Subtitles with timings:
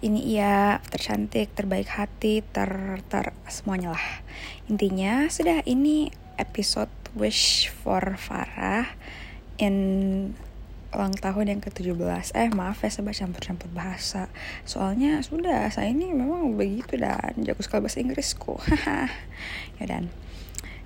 [0.00, 4.06] ini iya tercantik, terbaik hati, ter ter semuanya lah.
[4.72, 6.08] Intinya sudah ini
[6.40, 8.88] episode Wish for Farah
[9.60, 9.76] in
[10.92, 14.28] ulang tahun yang ke-17 Eh maaf ya sebab campur-campur bahasa.
[14.68, 18.56] Soalnya sudah saya ini memang begitu dan jago sekali bahasa Inggrisku.
[19.80, 20.12] Ya dan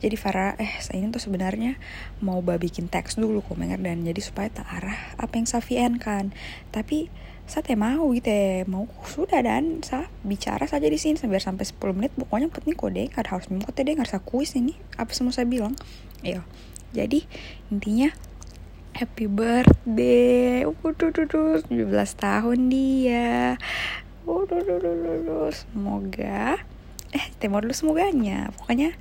[0.00, 1.76] jadi Farah eh saya ini tuh sebenarnya
[2.24, 5.60] mau bikin teks dulu komentar dan jadi supaya tak arah apa yang saya
[6.00, 6.32] kan.
[6.72, 7.12] Tapi
[7.44, 11.68] saya teh mau gitu ya mau sudah dan saya bicara saja di sini sampai sampai
[11.68, 12.12] 10 menit.
[12.16, 15.76] Pokoknya penting kode kan harus memang kode harus kuis ini apa semua saya bilang.
[16.24, 16.48] Iya.
[16.96, 17.28] Jadi
[17.68, 18.08] intinya
[18.96, 20.64] happy birthday.
[20.64, 21.68] Uh, tuh, 17
[22.16, 23.60] tahun dia.
[24.24, 24.64] Uh, tuh,
[25.52, 26.56] semoga
[27.10, 28.94] eh tema dulu semoganya pokoknya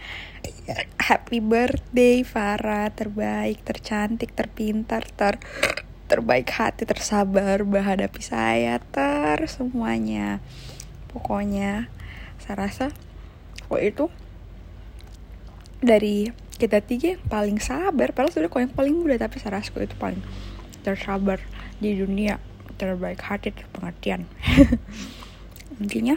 [0.98, 2.92] happy birthday Farah.
[2.94, 5.42] Terbaik tercantik terpintar ter
[6.10, 10.42] terbaik hati tersabar menghadapi saya ter semuanya.
[11.10, 11.90] Pokoknya
[12.42, 12.86] saya rasa
[13.70, 14.06] kok itu
[15.80, 18.14] dari kita tiga yang paling sabar.
[18.14, 20.22] Padahal sudah kok yang paling muda tapi saya rasa kok itu paling
[20.86, 21.42] tersabar
[21.82, 22.38] di dunia.
[22.80, 24.24] Terbaik hati terpengertian.
[25.84, 26.16] Intinya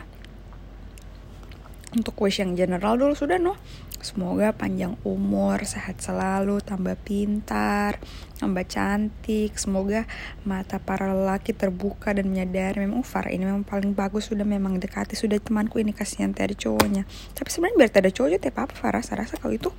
[1.92, 3.56] untuk wish yang general dulu sudah no
[4.02, 8.02] semoga panjang umur sehat selalu tambah pintar
[8.42, 9.54] tambah cantik.
[9.54, 10.10] Semoga
[10.42, 14.34] mata para lelaki terbuka dan menyadari memang Far ini memang paling bagus.
[14.34, 17.06] Sudah memang dekati sudah temanku ini kasihan dari cowoknya.
[17.38, 19.02] Tapi sebenarnya biar tidak cowoknya tidak apa Farah?
[19.06, 19.70] Saya rasa kalau itu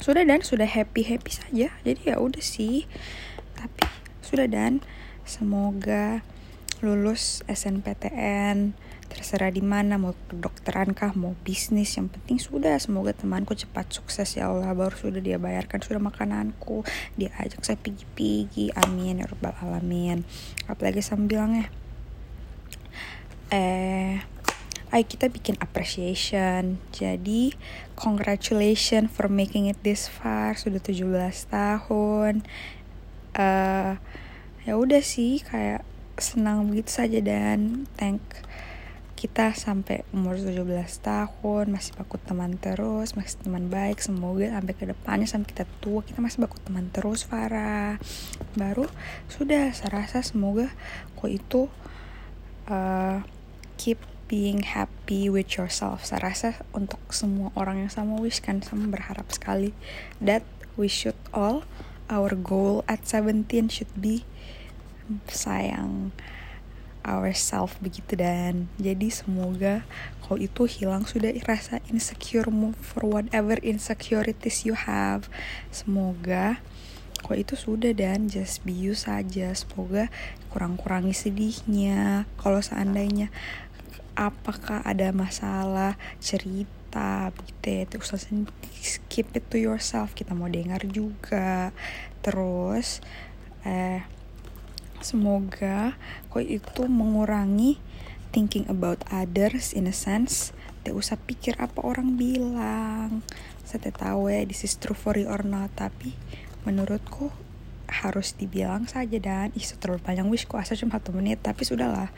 [0.00, 1.68] sudah dan sudah happy happy saja.
[1.84, 2.88] Jadi ya udah sih.
[3.52, 3.84] Tapi
[4.24, 4.80] sudah dan
[5.28, 6.24] semoga
[6.80, 8.72] lulus SNPTN
[9.08, 14.36] terserah di mana mau kedokteran kah mau bisnis yang penting sudah semoga temanku cepat sukses
[14.36, 14.76] ya Allah.
[14.76, 16.84] Baru sudah dia bayarkan sudah makananku
[17.16, 20.22] dia ajak saya pergi-pergi amin ya rabbal alamin.
[20.68, 21.72] Apalagi sama bilangnya
[23.48, 24.20] eh
[24.92, 26.80] ayo kita bikin appreciation.
[26.92, 27.56] Jadi
[27.96, 31.08] congratulations for making it this far sudah 17
[31.48, 32.44] tahun.
[33.38, 33.96] Uh,
[34.64, 35.84] ya udah sih kayak
[36.18, 38.20] senang begitu saja dan thank
[39.18, 40.62] kita sampai umur 17
[41.02, 46.06] tahun masih baku teman terus masih teman baik semoga sampai ke depannya sampai kita tua
[46.06, 47.98] kita masih baku teman terus Farah.
[48.54, 48.86] Baru
[49.26, 50.70] sudah saya rasa semoga
[51.18, 51.66] kok itu
[52.70, 53.26] uh,
[53.74, 53.98] keep
[54.30, 56.06] being happy with yourself.
[56.06, 59.74] Saya rasa untuk semua orang yang sama wish kan sama berharap sekali
[60.22, 60.46] that
[60.78, 61.66] we should all
[62.06, 64.22] our goal at 17 should be
[65.26, 66.14] sayang
[67.08, 68.68] ourselves begitu dan.
[68.76, 69.88] Jadi semoga
[70.20, 75.24] kalau itu hilang sudah rasa insecure move for whatever insecurities you have.
[75.72, 76.60] Semoga
[77.24, 78.28] kok itu sudah dan.
[78.28, 79.56] Just be you saja.
[79.56, 80.12] Semoga
[80.52, 82.28] kurang-kurangi sedihnya.
[82.36, 83.32] Kalau seandainya
[84.12, 87.96] apakah ada masalah cerita begitu ya itu
[89.08, 90.12] keep it to yourself.
[90.12, 91.72] Kita mau dengar juga.
[92.20, 93.00] Terus
[93.64, 94.17] eh
[94.98, 95.94] Semoga
[96.28, 97.78] kau itu mengurangi
[98.34, 100.52] thinking about others in a sense.
[100.82, 103.22] Tidak usah pikir apa orang bilang.
[103.62, 105.74] Saya tahu ya, this is true for you or not.
[105.76, 106.16] Tapi
[106.66, 107.30] menurutku
[107.88, 112.12] harus dibilang saja dan ih terlalu panjang wishku asal cuma satu menit tapi sudahlah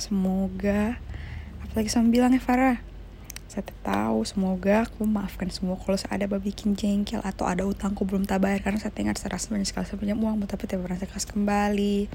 [0.00, 0.96] semoga
[1.60, 2.80] apalagi sama bilang ya Farah
[3.46, 8.26] saya tahu semoga aku maafkan semua kalau saya ada bikin jengkel atau ada utangku belum
[8.26, 11.30] tak bayar karena saya tengah serasa banyak sekali saya punya uang tapi tidak pernah saya
[11.30, 12.10] kembali.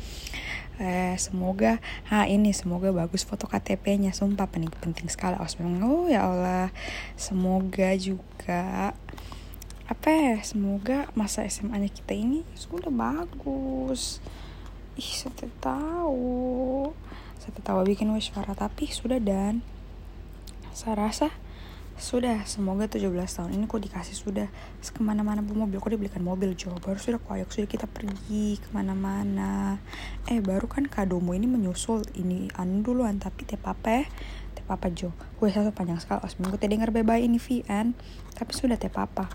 [0.81, 1.79] Eh, semoga
[2.11, 5.39] ha ini semoga bagus foto KTP-nya sumpah penting penting sekali.
[5.39, 6.75] Awas memang oh ya Allah.
[7.15, 8.91] Semoga juga
[9.87, 14.19] apa ya semoga masa SMA-nya kita ini sudah bagus.
[14.99, 16.91] Ih saya tahu.
[17.39, 19.63] Saya tahu bikin wish tapi sudah dan
[20.71, 21.27] saya rasa
[22.01, 24.49] sudah semoga 17 tahun ini kok dikasih sudah.
[24.81, 26.57] Ke mana-mana bu mobil kok dibelikan mobil?
[26.57, 29.77] Jo baru sudah koyak sudah kita pergi ke mana-mana.
[30.25, 34.09] Eh baru kan kadomu ini menyusul ini anu duluan tapi teh papa
[34.57, 35.13] teh papa Jo?
[35.37, 36.25] Gue satu panjang sekali.
[36.25, 37.93] Os minggu teh denger bebay ini VN
[38.33, 39.29] tapi sudah teh papa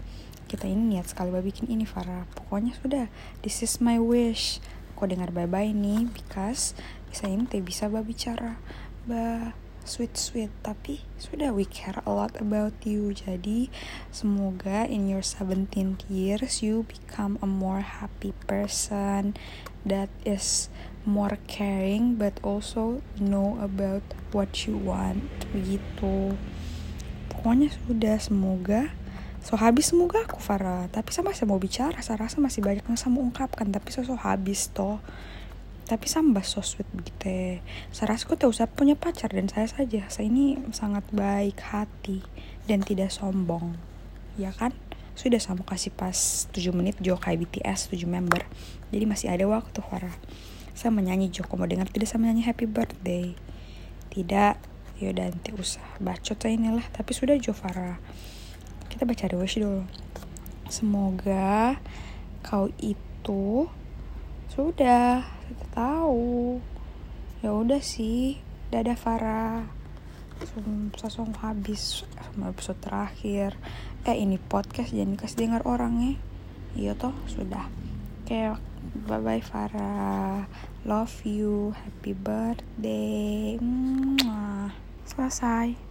[0.51, 2.27] kita ini niat sekali bikin ini Farah.
[2.35, 3.07] Pokoknya sudah.
[3.47, 4.59] This is my wish.
[4.99, 6.09] Kok dengar bye-bye ini?
[6.11, 6.75] Because
[7.07, 8.59] bisa ini teh bisa bicara.
[9.07, 10.53] Bah sweet sweet.
[10.61, 13.15] Tapi sudah we care a lot about you.
[13.15, 13.71] Jadi
[14.11, 15.71] semoga in your 17
[16.11, 19.39] years you become a more happy person
[19.87, 20.69] that is
[21.07, 24.03] more caring but also know about
[24.35, 25.23] what you want
[25.55, 26.35] begitu.
[27.31, 28.91] Pokoknya sudah semoga
[29.41, 30.91] so habis semoga aku Farah.
[30.91, 34.69] Tapi saya mau bicara saya rasa masih banyak yang saya mau ungkapkan tapi so habis
[34.75, 34.99] toh
[35.87, 37.63] tapi sambah so sweet begitu
[37.95, 40.11] Sarasku tak usah punya pacar dan saya saja.
[40.11, 42.27] Saya ini sangat baik hati
[42.67, 43.79] dan tidak sombong.
[44.35, 44.75] Ya kan?
[45.15, 48.43] Sudah sama kasih pas 7 menit Jo kayak BTS 7 member.
[48.91, 50.13] Jadi masih ada waktu Farah.
[50.75, 53.33] Saya menyanyi Jo mau dengar tidak saya menyanyi happy birthday.
[54.11, 54.59] Tidak.
[54.99, 55.87] Yaudah nanti usah.
[56.03, 56.85] Bacot saya inilah.
[56.91, 58.03] Tapi sudah Jo Farah.
[58.91, 59.87] Kita baca the wish dulu.
[60.67, 61.79] Semoga
[62.43, 63.71] kau itu
[64.51, 66.59] sudah kita tahu.
[67.41, 68.43] Ya udah sih.
[68.71, 69.63] Dadah Farah.
[71.01, 73.57] Langsung habis sama episode terakhir.
[74.05, 76.13] Eh ini podcast jangan dikasih dengar orang ya
[76.77, 77.67] iya toh sudah.
[78.23, 78.53] Oke
[79.09, 80.45] bye bye Farah.
[80.85, 81.73] Love you.
[81.73, 83.57] Happy birthday.
[83.59, 84.71] Mwah.
[85.07, 85.86] selesai